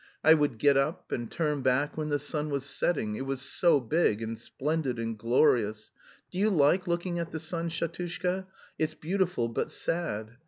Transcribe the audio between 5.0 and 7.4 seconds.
glorious do you like looking at the